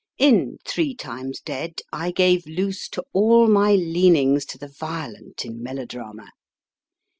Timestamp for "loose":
2.47-2.89